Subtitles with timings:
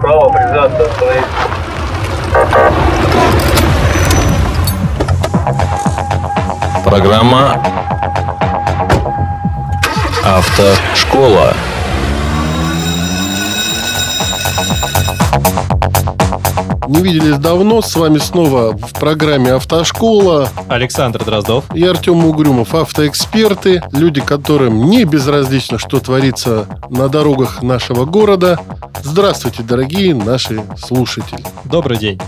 [0.00, 1.28] Право, прижаться, остановиться.
[6.84, 7.60] Программа
[10.24, 11.54] «Автошкола».
[16.88, 20.48] Не виделись давно, с вами снова в программе «Автошкола».
[20.68, 21.66] Александр Дроздов.
[21.74, 28.58] И Артем Угрюмов, автоэксперты, люди, которым не безразлично, что творится на дорогах нашего города.
[29.02, 31.44] Здравствуйте, дорогие наши слушатели.
[31.64, 32.18] Добрый день.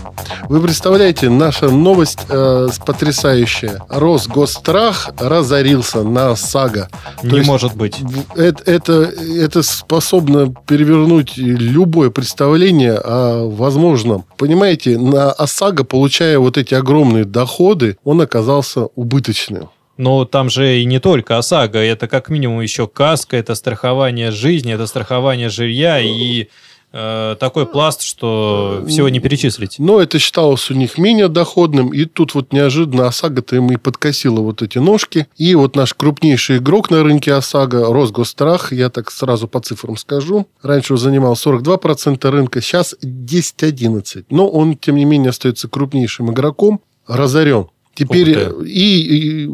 [0.47, 3.81] Вы представляете, наша новость э, потрясающая.
[3.89, 6.87] Росгосстрах разорился на ОСАГО.
[7.23, 7.95] Не То может быть.
[8.35, 14.23] Это, это, это способно перевернуть любое представление о возможном.
[14.37, 14.50] Понимаете,
[14.97, 19.69] на ОСАГО, получая вот эти огромные доходы, он оказался убыточным.
[19.97, 24.73] Но там же и не только ОСАГО, это как минимум еще каска, это страхование жизни,
[24.73, 26.47] это страхование жилья и
[26.91, 29.79] э, такой пласт, что всего не перечислить.
[29.79, 34.39] Но это считалось у них менее доходным, и тут вот неожиданно ОСАГО-то им и подкосила
[34.39, 35.27] вот эти ножки.
[35.37, 40.47] И вот наш крупнейший игрок на рынке ОСАГО, Росгосстрах, я так сразу по цифрам скажу,
[40.61, 44.25] раньше он занимал 42% рынка, сейчас 10-11%.
[44.29, 47.67] Но он, тем не менее, остается крупнейшим игроком, разорен.
[47.93, 48.29] Теперь
[48.65, 49.47] и, и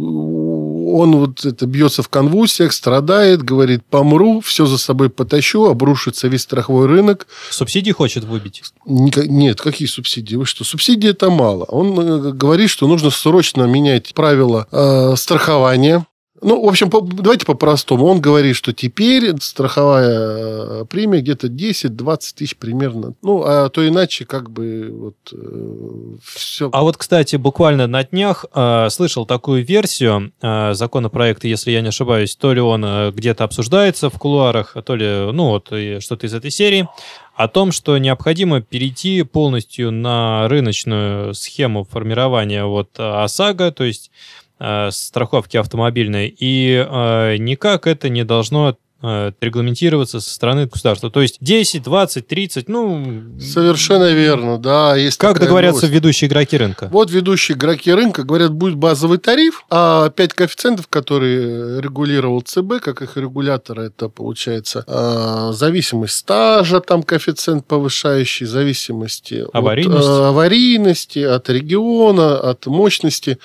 [0.95, 6.41] он вот это бьется в конвульсиях, страдает, говорит, помру, все за собой потащу, обрушится весь
[6.41, 7.27] страховой рынок.
[7.49, 8.63] Субсидии хочет выбить?
[8.85, 10.35] Нет, какие субсидии?
[10.35, 10.63] Вы что?
[10.63, 11.63] Субсидии это мало.
[11.65, 16.05] Он э, говорит, что нужно срочно менять правила э, страхования.
[16.41, 18.05] Ну, в общем, давайте по-простому.
[18.05, 23.13] Он говорит, что теперь страховая э, премия где-то 10-20 тысяч примерно.
[23.21, 26.69] Ну, а то иначе как бы вот э, все.
[26.71, 31.89] А вот, кстати, буквально на днях э, слышал такую версию э, законопроекта, если я не
[31.89, 36.33] ошибаюсь, то ли он э, где-то обсуждается в кулуарах, то ли, ну, вот что-то из
[36.33, 36.87] этой серии,
[37.35, 44.46] о том, что необходимо перейти полностью на рыночную схему формирования вот ОСАГО, то есть э,
[44.91, 51.11] страховки автомобильной, и э, никак это не должно Э, регламентироваться со стороны государства.
[51.11, 53.25] То есть 10, 20, 30, ну...
[53.39, 54.95] Совершенно верно, да.
[54.95, 55.93] Есть как договорятся новость.
[55.93, 56.89] ведущие игроки рынка?
[56.91, 63.03] Вот ведущие игроки рынка говорят, будет базовый тариф, а 5 коэффициентов, которые регулировал ЦБ, как
[63.03, 69.99] их регулятор, это получается э, зависимость стажа, там коэффициент повышающий, зависимости аварийности.
[69.99, 73.37] от э, аварийности, от региона, от мощности.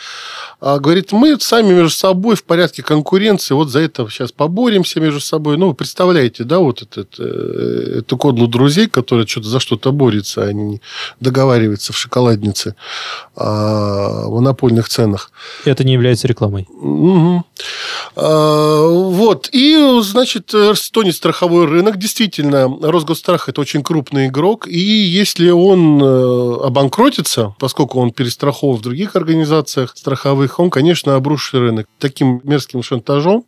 [0.62, 5.20] А, говорит, мы сами между собой в порядке конкуренции вот за это сейчас поборемся между
[5.20, 5.41] собой.
[5.44, 10.44] Ну, вы представляете, да, вот этот, э, эту кодлу друзей, которые что-то за что-то борются,
[10.44, 10.80] они не
[11.20, 12.74] договариваются в шоколаднице
[13.36, 15.30] о монопольных ценах.
[15.64, 16.66] Это не является рекламой.
[16.70, 17.44] Угу.
[18.16, 19.48] А, вот.
[19.52, 21.98] И, значит, стонет страховой рынок.
[21.98, 24.66] Действительно, Росгосстрах– это очень крупный игрок.
[24.66, 31.54] И если он э, обанкротится, поскольку он перестрахован в других организациях страховых, он, конечно, обрушит
[31.54, 31.86] рынок.
[31.98, 33.44] Таким мерзким шантажом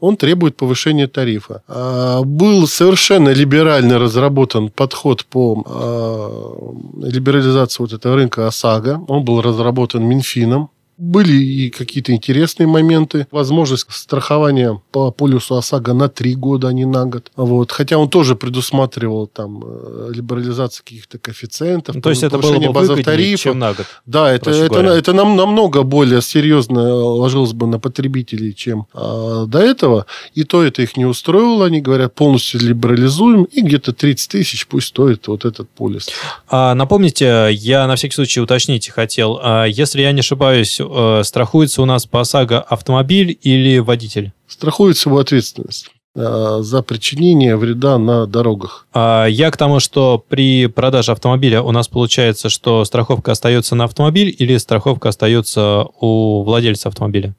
[0.00, 1.62] он требует повышения тарифа.
[1.68, 9.04] А, был совершенно либерально разработан подход по а, либерализации вот этого рынка ОСАГО.
[9.08, 10.70] Он был разработан Минфином.
[10.98, 13.26] Были и какие-то интересные моменты.
[13.30, 17.30] Возможность страхования по полюсу ОСАГО на три года, а не на год.
[17.34, 17.72] Вот.
[17.72, 21.96] Хотя он тоже предусматривал там э, либерализацию каких-то коэффициентов.
[21.96, 23.42] Ну, то есть это было бы выгоднее, тарифа.
[23.42, 23.86] чем на год.
[24.06, 29.60] Да, это, это, это нам, намного более серьезно ложилось бы на потребителей, чем а, до
[29.60, 30.06] этого.
[30.34, 31.66] И то это их не устроило.
[31.66, 36.08] Они говорят, полностью либерализуем, и где-то 30 тысяч пусть стоит вот этот полис.
[36.48, 39.40] А, напомните, я на всякий случай уточнить хотел.
[39.42, 44.32] А, если я не ошибаюсь, э, страхуется у нас по ОСАГО автомобиль или водитель?
[44.46, 48.86] Страхуется его ответственность э, за причинение вреда на дорогах.
[48.92, 53.84] А я к тому, что при продаже автомобиля у нас получается, что страховка остается на
[53.84, 57.34] автомобиль или страховка остается у владельца автомобиля?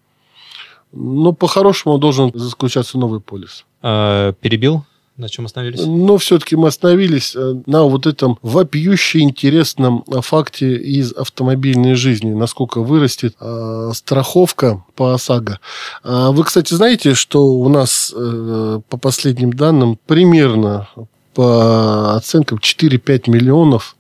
[0.92, 3.66] Ну, по-хорошему должен заключаться новый полис.
[3.82, 4.86] А, перебил?
[5.16, 5.86] На чем остановились?
[5.86, 12.32] Но все-таки мы остановились э, на вот этом вопиюще интересном э, факте из автомобильной жизни,
[12.34, 15.60] насколько вырастет э, страховка по ОСАГО.
[16.04, 20.90] А вы, кстати, знаете, что у нас, э, по последним данным, примерно
[21.36, 23.96] по оценкам 4-5 миллионов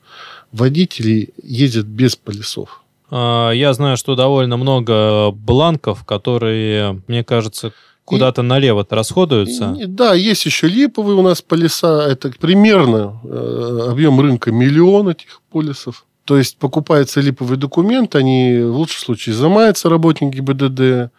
[0.52, 2.82] водителей ездят без полисов?
[3.12, 7.72] А, я знаю, что довольно много бланков, которые, мне кажется,
[8.06, 8.46] куда-то и...
[8.46, 9.76] налево-то расходуются.
[9.88, 12.08] Да, есть еще липовые у нас полиса.
[12.08, 16.06] Это примерно э, объем рынка миллион этих полисов.
[16.26, 21.12] То есть покупается липовый документ, они в лучшем случае изымаются работники ГИБДД,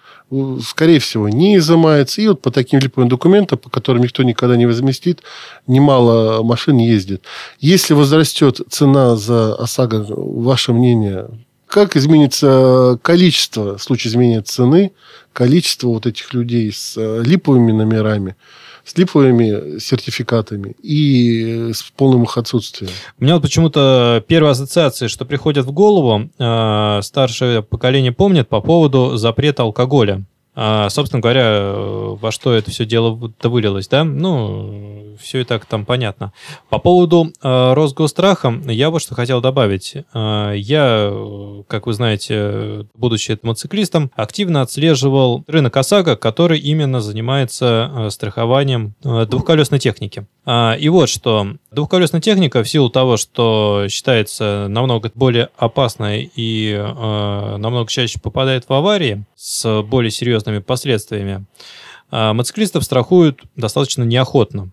[0.66, 2.22] скорее всего, не изымается.
[2.22, 5.22] И вот по таким липовым документам, по которым никто никогда не возместит,
[5.66, 7.22] немало машин ездит.
[7.60, 11.28] Если возрастет цена за ОСАГО, ваше мнение,
[11.74, 14.92] как изменится количество в случае изменения цены,
[15.32, 18.36] количество вот этих людей с э, липовыми номерами,
[18.84, 22.92] с липовыми сертификатами и с полным их отсутствием.
[23.18, 28.60] У меня вот почему-то первая ассоциация, что приходит в голову, э, старшее поколение помнит по
[28.60, 30.22] поводу запрета алкоголя.
[30.54, 34.04] А, собственно говоря, во что это все дело-то вылилось, да?
[34.04, 36.32] Ну, все и так там понятно.
[36.68, 39.96] По поводу э, Росгостраха, я вот что хотел добавить.
[40.12, 41.12] Э, я,
[41.68, 49.26] как вы знаете, будучи мотоциклистом, активно отслеживал рынок ОСАГО, который именно занимается э, страхованием э,
[49.26, 50.26] двухколесной техники.
[50.46, 51.56] А, и вот что.
[51.70, 58.68] Двухколесная техника в силу того, что считается намного более опасной и э, намного чаще попадает
[58.68, 61.44] в аварии с более серьезными последствиями,
[62.10, 64.70] э, мотоциклистов страхуют достаточно неохотно.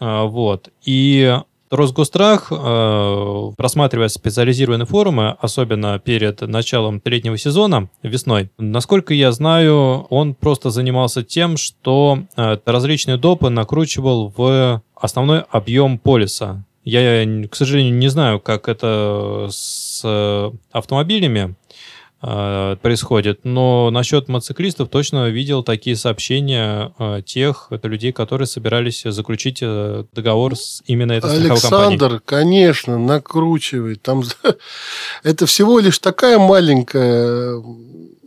[0.00, 0.70] Э, вот.
[0.84, 1.38] И
[1.70, 10.34] Росгострах, э, просматривая специализированные форумы, особенно перед началом летнего сезона, весной, насколько я знаю, он
[10.34, 16.64] просто занимался тем, что э, различные допы накручивал в основной объем полиса.
[16.84, 20.04] Я, к сожалению, не знаю, как это с
[20.70, 21.56] автомобилями,
[22.20, 23.40] происходит.
[23.44, 30.04] Но насчет мотоциклистов точно видел такие сообщения э, тех это людей, которые собирались заключить э,
[30.12, 31.86] договор с именно этой страховой компанией.
[31.92, 34.02] Александр, конечно, накручивает.
[34.02, 34.22] Там
[35.22, 37.62] это всего лишь такая маленькая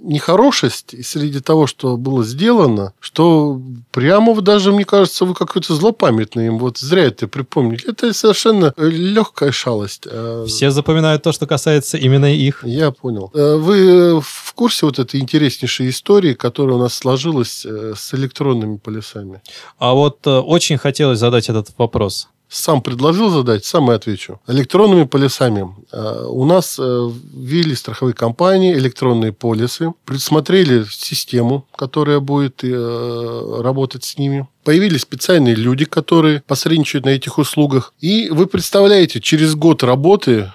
[0.02, 3.62] нехорошесть среди того, что было сделано, что
[3.92, 6.60] прямо даже, мне кажется, вы какой-то злопамятный им.
[6.60, 7.90] Вот зря это припомнили.
[7.90, 10.04] Это совершенно легкая шалость.
[10.06, 12.64] А Все запоминают то, что касается именно их.
[12.64, 13.32] Я понял.
[13.34, 18.78] Э, вы в курсе вот этой интереснейшей истории, которая у нас сложилась э, с электронными
[18.78, 19.42] полисами?
[19.78, 24.40] А вот э, очень хотелось задать этот вопрос сам предложил задать, сам и отвечу.
[24.48, 25.68] Электронными полисами.
[25.92, 34.04] Э, у нас э, ввели страховые компании электронные полисы, предусмотрели систему, которая будет э, работать
[34.04, 34.48] с ними.
[34.64, 37.94] Появились специальные люди, которые посредничают на этих услугах.
[38.02, 40.52] И вы представляете, через год работы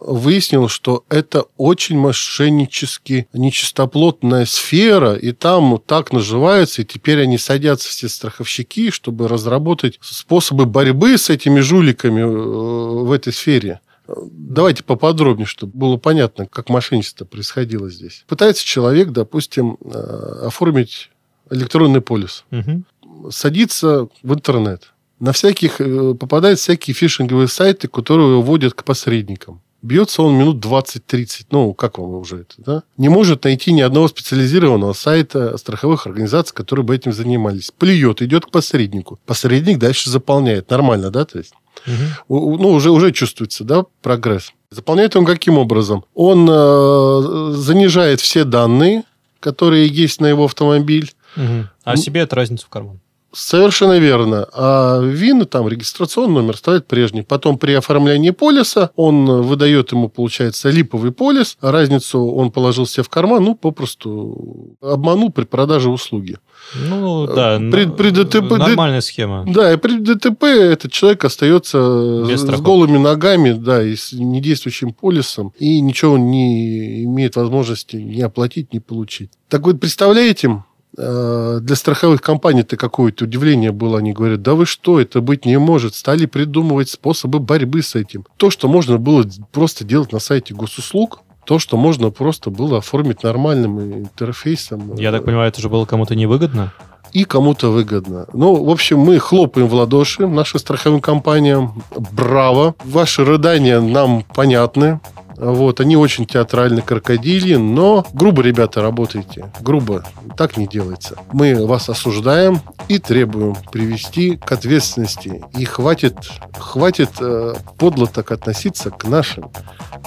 [0.00, 7.88] выяснил, что это очень мошеннически нечистоплотная сфера, и там так наживаются, и теперь они садятся
[7.88, 13.80] все страховщики, чтобы разработать способы борьбы с этими жуликами э, в этой сфере.
[14.08, 18.24] Давайте поподробнее, чтобы было понятно, как мошенничество происходило здесь.
[18.26, 21.10] Пытается человек, допустим, э, оформить
[21.50, 22.44] электронный полис.
[22.50, 23.30] Угу.
[23.30, 24.92] Садится в интернет.
[25.20, 29.60] На всяких э, попадают всякие фишинговые сайты, которые вводят к посредникам.
[29.80, 31.46] Бьется он минут 20-30.
[31.50, 32.82] Ну, как вам уже это, да?
[32.96, 37.70] Не может найти ни одного специализированного сайта страховых организаций, которые бы этим занимались.
[37.70, 39.20] Плюет, идет к посреднику.
[39.24, 40.70] Посредник дальше заполняет.
[40.70, 41.24] Нормально, да?
[41.24, 41.52] То есть,
[41.86, 42.58] угу.
[42.58, 44.52] ну, уже, уже чувствуется, да, прогресс.
[44.70, 46.04] Заполняет он каким образом?
[46.14, 49.04] Он э, занижает все данные,
[49.38, 51.12] которые есть на его автомобиль.
[51.36, 51.68] Угу.
[51.84, 53.00] А себе это разницу в карман.
[53.32, 54.48] Совершенно верно.
[54.54, 57.22] А ВИН, там регистрационный номер ставит прежний.
[57.22, 61.58] Потом при оформлении полиса он выдает ему, получается, липовый полис.
[61.60, 66.38] Разницу он положил себе в карман, ну, попросту обманул при продаже услуги.
[66.74, 69.44] Ну, да, при, при ДТП, нормальная схема.
[69.46, 72.64] Да, и при ДТП этот человек остается Без с страховки.
[72.64, 78.78] голыми ногами, да, и с недействующим полисом, и ничего не имеет возможности ни оплатить, ни
[78.78, 79.30] получить.
[79.48, 83.98] Так вот, представляете, Э, для страховых компаний это какое-то удивление было.
[83.98, 85.94] Они говорят, да вы что, это быть не может.
[85.94, 88.24] Стали придумывать способы борьбы с этим.
[88.36, 93.22] То, что можно было просто делать на сайте госуслуг, то, что можно просто было оформить
[93.22, 94.94] нормальным интерфейсом.
[94.96, 96.72] Я так понимаю, это же было кому-то невыгодно?
[97.12, 98.26] И кому-то выгодно.
[98.34, 101.82] Ну, в общем, мы хлопаем в ладоши нашим страховым компаниям.
[102.12, 102.74] Браво!
[102.84, 105.00] Ваши рыдания нам понятны.
[105.38, 109.50] Вот, они очень театральны, крокодили, но грубо, ребята, работаете.
[109.60, 110.04] Грубо.
[110.36, 111.16] Так не делается.
[111.32, 115.42] Мы вас осуждаем и требуем привести к ответственности.
[115.56, 116.16] И хватит,
[116.58, 119.50] хватит э, подло так относиться к нашим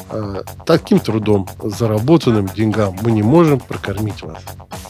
[0.10, 2.98] э, таким трудом заработанным деньгам.
[3.02, 4.40] Мы не можем прокормить вас.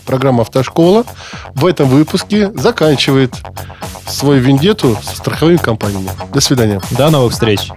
[0.05, 1.05] Программа «Автошкола»
[1.53, 3.35] в этом выпуске заканчивает
[4.07, 6.09] свою вендету со страховыми компаниями.
[6.33, 6.81] До свидания.
[6.97, 7.71] До новых встреч.